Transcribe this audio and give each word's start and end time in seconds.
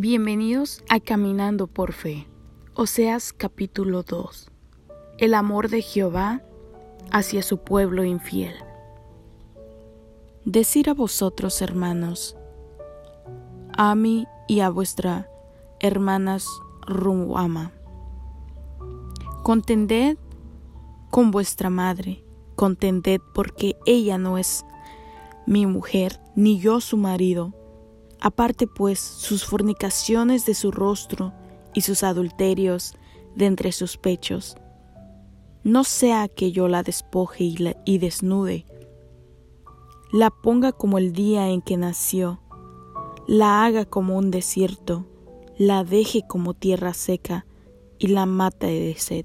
Bienvenidos 0.00 0.84
a 0.88 1.00
Caminando 1.00 1.66
por 1.66 1.92
Fe, 1.92 2.28
Oseas 2.74 3.32
capítulo 3.32 4.04
2. 4.04 4.48
El 5.18 5.34
amor 5.34 5.68
de 5.68 5.82
Jehová 5.82 6.40
hacia 7.10 7.42
su 7.42 7.58
pueblo 7.58 8.04
infiel. 8.04 8.54
Decir 10.44 10.88
a 10.88 10.94
vosotros, 10.94 11.60
hermanos, 11.62 12.36
a 13.76 13.96
mí 13.96 14.28
y 14.46 14.60
a 14.60 14.70
vuestra 14.70 15.28
hermanas 15.80 16.46
Ruama, 16.86 17.72
contended 19.42 20.16
con 21.10 21.32
vuestra 21.32 21.70
madre, 21.70 22.22
contended 22.54 23.20
porque 23.34 23.74
ella 23.84 24.16
no 24.16 24.38
es 24.38 24.64
mi 25.44 25.66
mujer, 25.66 26.20
ni 26.36 26.60
yo 26.60 26.80
su 26.80 26.96
marido 26.96 27.57
Aparte 28.20 28.66
pues 28.66 28.98
sus 28.98 29.44
fornicaciones 29.44 30.44
de 30.44 30.54
su 30.54 30.70
rostro 30.70 31.32
y 31.74 31.82
sus 31.82 32.02
adulterios 32.02 32.94
de 33.36 33.46
entre 33.46 33.72
sus 33.72 33.96
pechos. 33.96 34.56
No 35.62 35.84
sea 35.84 36.28
que 36.28 36.50
yo 36.50 36.66
la 36.68 36.82
despoje 36.82 37.44
y, 37.84 37.98
desnude, 37.98 38.66
la 40.12 40.30
ponga 40.30 40.72
como 40.72 40.98
el 40.98 41.12
día 41.12 41.48
en 41.48 41.60
que 41.60 41.76
nació, 41.76 42.40
la 43.26 43.64
haga 43.64 43.84
como 43.84 44.16
un 44.16 44.30
desierto, 44.30 45.06
la 45.58 45.84
deje 45.84 46.24
como 46.26 46.54
tierra 46.54 46.94
seca 46.94 47.46
y 47.98 48.08
la 48.08 48.26
mate 48.26 48.66
de 48.66 48.94
sed. 48.96 49.24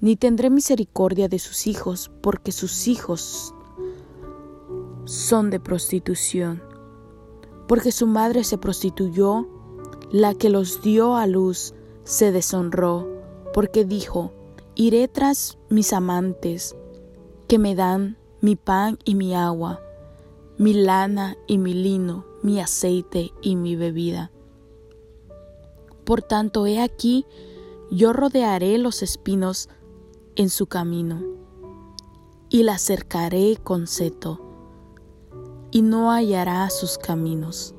Ni 0.00 0.16
tendré 0.16 0.48
misericordia 0.48 1.28
de 1.28 1.38
sus 1.38 1.66
hijos, 1.66 2.10
porque 2.22 2.52
sus 2.52 2.88
hijos 2.88 3.54
son 5.04 5.50
de 5.50 5.60
prostitución 5.60 6.69
porque 7.70 7.92
su 7.92 8.08
madre 8.08 8.42
se 8.42 8.58
prostituyó, 8.58 9.46
la 10.10 10.34
que 10.34 10.50
los 10.50 10.82
dio 10.82 11.14
a 11.14 11.28
luz 11.28 11.72
se 12.02 12.32
deshonró, 12.32 13.06
porque 13.54 13.84
dijo, 13.84 14.32
iré 14.74 15.06
tras 15.06 15.56
mis 15.68 15.92
amantes, 15.92 16.74
que 17.46 17.60
me 17.60 17.76
dan 17.76 18.18
mi 18.40 18.56
pan 18.56 18.98
y 19.04 19.14
mi 19.14 19.36
agua, 19.36 19.80
mi 20.58 20.74
lana 20.74 21.36
y 21.46 21.58
mi 21.58 21.72
lino, 21.72 22.26
mi 22.42 22.58
aceite 22.58 23.30
y 23.40 23.54
mi 23.54 23.76
bebida. 23.76 24.32
Por 26.02 26.22
tanto, 26.22 26.66
he 26.66 26.82
aquí, 26.82 27.24
yo 27.88 28.12
rodearé 28.12 28.78
los 28.78 29.00
espinos 29.00 29.68
en 30.34 30.50
su 30.50 30.66
camino, 30.66 31.22
y 32.48 32.64
la 32.64 32.78
cercaré 32.78 33.58
con 33.62 33.86
seto 33.86 34.49
y 35.70 35.82
no 35.82 36.10
hallará 36.10 36.68
sus 36.70 36.98
caminos. 36.98 37.74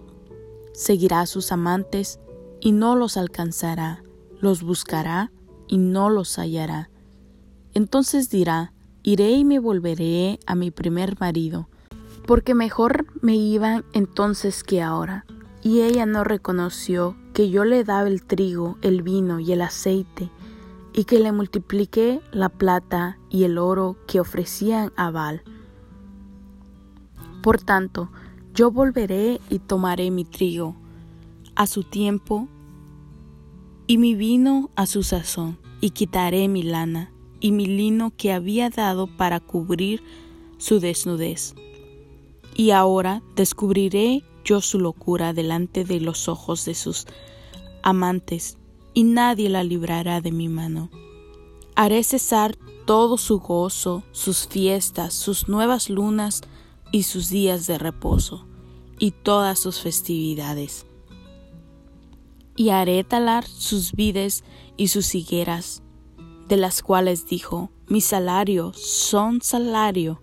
Seguirá 0.74 1.22
a 1.22 1.26
sus 1.26 1.52
amantes 1.52 2.20
y 2.60 2.72
no 2.72 2.96
los 2.96 3.18
alcanzará, 3.18 4.04
los 4.40 4.64
buscará 4.64 5.32
y 5.68 5.78
no 5.78 6.10
los 6.10 6.38
hallará. 6.38 6.90
Entonces 7.74 8.30
dirá, 8.30 8.74
iré 9.04 9.32
y 9.32 9.46
me 9.46 9.60
volveré 9.60 10.40
a 10.46 10.56
mi 10.56 10.72
primer 10.72 11.20
marido, 11.20 11.70
porque 12.26 12.54
mejor 12.56 13.06
me 13.22 13.36
iban 13.36 13.84
entonces 13.94 14.64
que 14.64 14.82
ahora. 14.82 15.26
Y 15.64 15.82
ella 15.82 16.06
no 16.06 16.24
reconoció 16.24 17.16
que 17.34 17.50
yo 17.50 17.66
le 17.66 17.84
daba 17.84 18.08
el 18.08 18.24
trigo, 18.24 18.78
el 18.82 19.04
vino 19.04 19.40
y 19.40 19.52
el 19.52 19.62
aceite, 19.62 20.32
y 20.94 21.04
que 21.04 21.20
le 21.20 21.32
multipliqué 21.32 22.20
la 22.32 22.50
plata 22.50 23.18
y 23.30 23.44
el 23.44 23.58
oro 23.58 23.96
que 24.08 24.20
ofrecían 24.20 24.92
a 24.96 25.12
Baal 25.12 25.44
por 27.42 27.62
tanto, 27.62 28.10
yo 28.54 28.72
volveré 28.72 29.40
y 29.50 29.60
tomaré 29.60 30.12
mi 30.12 30.26
trigo 30.26 30.76
a 31.56 31.68
su 31.68 31.84
tiempo 31.84 32.48
y 33.88 33.98
mi 33.98 34.16
vino 34.16 34.70
a 34.76 34.86
su 34.86 35.04
sazón, 35.04 35.58
y 35.82 35.90
quitaré 35.92 36.48
mi 36.48 36.64
lana 36.64 37.12
y 37.40 37.52
mi 37.52 37.66
lino 37.66 38.14
que 38.16 38.32
había 38.32 38.70
dado 38.70 39.08
para 39.08 39.40
cubrir 39.40 40.02
su 40.58 40.80
desnudez. 40.80 41.56
Y 42.56 42.72
ahora 42.72 43.24
descubriré 43.36 44.24
yo 44.46 44.62
su 44.62 44.80
locura 44.80 45.34
delante 45.34 45.84
de 45.84 46.00
los 46.00 46.30
ojos 46.30 46.66
de 46.66 46.76
sus 46.76 47.08
amantes, 47.84 48.58
y 48.94 49.04
nadie 49.04 49.50
la 49.50 49.64
librará 49.64 50.22
de 50.22 50.32
mi 50.32 50.48
mano. 50.48 50.90
Haré 51.76 52.04
cesar 52.04 52.58
todo 52.86 53.18
su 53.18 53.40
gozo, 53.40 54.04
sus 54.12 54.48
fiestas, 54.48 55.14
sus 55.14 55.48
nuevas 55.48 55.90
lunas, 55.90 56.42
y 56.92 57.04
sus 57.04 57.30
días 57.30 57.68
de 57.68 57.78
reposo, 57.78 58.46
y 59.00 59.12
todas 59.12 59.60
sus 59.60 59.80
festividades. 59.80 60.86
Y 62.56 62.70
haré 62.70 63.04
talar 63.04 63.46
sus 63.46 63.94
vides 63.94 64.44
y 64.78 64.90
sus 64.90 65.16
higueras, 65.16 65.82
de 66.48 66.58
las 66.58 66.82
cuales 66.82 67.26
dijo, 67.26 67.72
mi 67.88 68.02
salario 68.02 68.74
son 68.74 69.42
salario 69.42 70.22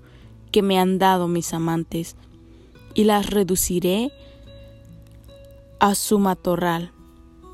que 0.52 0.62
me 0.62 0.78
han 0.78 0.98
dado 0.98 1.26
mis 1.26 1.52
amantes, 1.54 2.16
y 2.94 3.04
las 3.04 3.30
reduciré 3.30 4.12
a 5.80 5.94
su 5.94 6.18
matorral, 6.18 6.92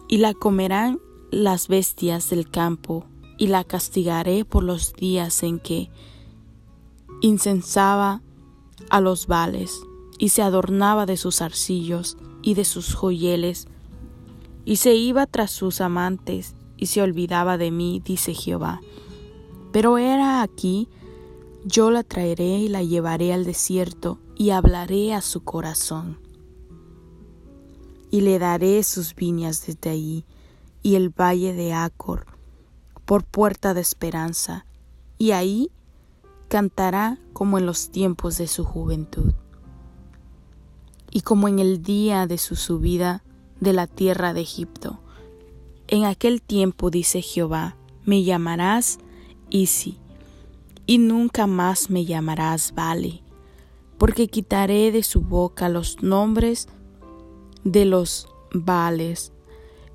y 0.08 0.18
la 0.18 0.34
comerán 0.34 1.00
las 1.30 1.68
bestias 1.68 2.30
del 2.30 2.50
campo, 2.50 3.06
y 3.38 3.48
la 3.48 3.64
castigaré 3.64 4.44
por 4.44 4.62
los 4.62 4.92
días 4.92 5.42
en 5.42 5.58
que 5.58 5.90
incensaba 7.20 8.22
a 8.90 9.00
los 9.00 9.26
vales, 9.26 9.80
y 10.18 10.30
se 10.30 10.42
adornaba 10.42 11.06
de 11.06 11.16
sus 11.16 11.42
arcillos 11.42 12.16
y 12.42 12.54
de 12.54 12.64
sus 12.64 12.94
joyeles, 12.94 13.66
y 14.64 14.76
se 14.76 14.94
iba 14.94 15.26
tras 15.26 15.50
sus 15.50 15.80
amantes, 15.80 16.54
y 16.76 16.86
se 16.86 17.02
olvidaba 17.02 17.58
de 17.58 17.70
mí, 17.70 18.02
dice 18.04 18.34
Jehová. 18.34 18.80
Pero 19.72 19.98
era 19.98 20.42
aquí, 20.42 20.88
yo 21.64 21.90
la 21.90 22.02
traeré 22.02 22.58
y 22.58 22.68
la 22.68 22.82
llevaré 22.82 23.32
al 23.32 23.44
desierto, 23.44 24.18
y 24.36 24.50
hablaré 24.50 25.14
a 25.14 25.20
su 25.20 25.42
corazón. 25.42 26.18
Y 28.10 28.20
le 28.20 28.38
daré 28.38 28.82
sus 28.82 29.14
viñas 29.14 29.66
desde 29.66 29.90
allí, 29.90 30.24
y 30.82 30.96
el 30.96 31.08
valle 31.08 31.54
de 31.54 31.72
Acor, 31.72 32.26
por 33.04 33.24
puerta 33.24 33.74
de 33.74 33.80
esperanza, 33.80 34.66
y 35.18 35.30
ahí 35.32 35.70
cantará 36.54 37.18
como 37.32 37.58
en 37.58 37.66
los 37.66 37.90
tiempos 37.90 38.38
de 38.38 38.46
su 38.46 38.62
juventud, 38.62 39.32
y 41.10 41.22
como 41.22 41.48
en 41.48 41.58
el 41.58 41.82
día 41.82 42.28
de 42.28 42.38
su 42.38 42.54
subida 42.54 43.24
de 43.58 43.72
la 43.72 43.88
tierra 43.88 44.32
de 44.34 44.42
Egipto. 44.42 45.00
En 45.88 46.04
aquel 46.04 46.40
tiempo, 46.40 46.90
dice 46.90 47.22
Jehová, 47.22 47.76
me 48.04 48.22
llamarás 48.22 49.00
Isi, 49.50 49.98
y 50.86 50.98
nunca 50.98 51.48
más 51.48 51.90
me 51.90 52.04
llamarás 52.04 52.72
Vale, 52.72 53.24
porque 53.98 54.28
quitaré 54.28 54.92
de 54.92 55.02
su 55.02 55.22
boca 55.22 55.68
los 55.68 56.04
nombres 56.04 56.68
de 57.64 57.84
los 57.84 58.28
Vales, 58.52 59.32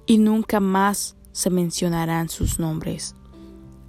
y 0.05 0.17
nunca 0.17 0.59
más 0.59 1.15
se 1.31 1.49
mencionarán 1.51 2.27
sus 2.27 2.59
nombres. 2.59 3.15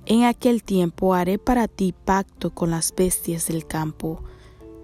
En 0.06 0.24
aquel 0.24 0.62
tiempo 0.64 1.14
haré 1.14 1.38
para 1.38 1.68
ti 1.68 1.92
pacto 1.92 2.50
con 2.54 2.70
las 2.70 2.94
bestias 2.94 3.46
del 3.46 3.66
campo, 3.66 4.22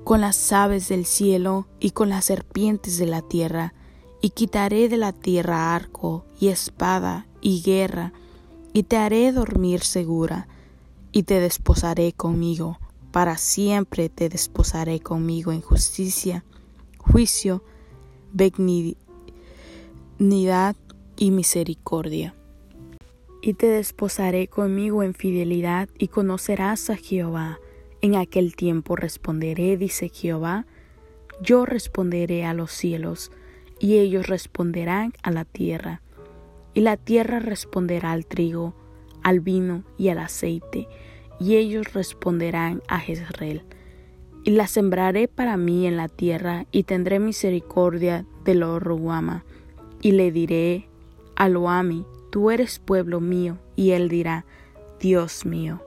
con 0.05 0.21
las 0.21 0.53
aves 0.53 0.89
del 0.89 1.07
cielo 1.07 1.67
y 1.81 1.91
con 1.91 2.11
las 2.11 2.27
serpientes 2.27 2.99
de 2.99 3.07
la 3.07 3.23
tierra, 3.23 3.75
y 4.21 4.31
quitaré 4.31 4.89
de 4.89 4.97
la 4.99 5.13
tierra 5.13 5.75
arco 5.75 6.25
y 6.39 6.49
espada 6.49 7.27
y 7.41 7.63
guerra, 7.63 8.13
y 8.73 8.85
te 8.85 8.99
haré 8.99 9.33
dormir 9.33 9.81
segura, 9.81 10.49
y 11.13 11.25
te 11.25 11.41
desposaré 11.41 12.13
conmigo, 12.13 12.79
para 13.11 13.39
siempre 13.39 14.09
te 14.09 14.29
desposaré 14.29 15.01
conmigo 15.01 15.51
en 15.51 15.63
justicia, 15.63 16.45
juicio, 16.99 17.65
benignidad 18.33 18.97
y 21.17 21.31
misericordia 21.31 22.36
y 23.47 23.55
te 23.55 23.69
desposaré 23.69 24.49
conmigo 24.49 25.05
en 25.05 25.15
fidelidad 25.15 25.89
y 25.97 26.09
conocerás 26.09 26.91
a 26.91 26.97
Jehová. 26.97 27.61
En 28.01 28.17
aquel 28.17 28.57
tiempo 28.57 28.97
responderé, 28.97 29.77
dice 29.77 30.09
Jehová, 30.09 30.67
yo 31.41 31.65
responderé 31.65 32.45
a 32.45 32.55
los 32.55 32.73
cielos, 32.73 33.31
y 33.79 33.99
ellos 33.99 34.27
responderán 34.27 35.13
a 35.23 35.31
la 35.31 35.45
tierra. 35.45 36.03
Y 36.75 36.81
la 36.81 36.97
tierra 36.97 37.39
responderá 37.39 38.11
al 38.11 38.27
trigo, 38.27 38.75
al 39.23 39.39
vino 39.39 39.85
y 39.97 40.09
al 40.09 40.19
aceite, 40.19 40.89
y 41.39 41.55
ellos 41.55 41.93
responderán 41.93 42.83
a 42.89 42.99
Jezreel. 42.99 43.63
Y 44.43 44.51
la 44.51 44.67
sembraré 44.67 45.29
para 45.29 45.57
mí 45.57 45.87
en 45.87 45.97
la 45.97 46.09
tierra, 46.09 46.67
y 46.73 46.83
tendré 46.83 47.21
misericordia 47.21 48.27
de 48.45 48.57
lo 48.57 48.81
Ruama, 48.81 49.45
y 50.03 50.11
le 50.11 50.33
diré 50.33 50.89
a 51.37 51.49
Loami, 51.49 52.05
tú 52.37 52.51
eres 52.51 52.79
pueblo 52.79 53.19
mío, 53.19 53.57
y 53.77 53.93
él 53.93 54.11
dirá, 54.11 54.45
Dios 55.01 55.47
mío. 55.47 55.81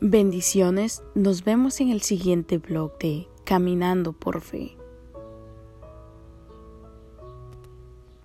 Bendiciones, 0.00 1.02
nos 1.16 1.42
vemos 1.42 1.80
en 1.80 1.88
el 1.88 2.02
siguiente 2.02 2.58
blog 2.58 2.96
de 2.98 3.26
Caminando 3.42 4.12
por 4.12 4.40
Fe. 4.40 4.77